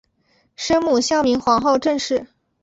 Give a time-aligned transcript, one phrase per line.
[0.55, 2.25] 生母孝明皇后郑氏。